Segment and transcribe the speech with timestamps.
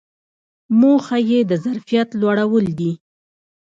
[0.79, 2.91] موخه یې د ظرفیت لوړول دي.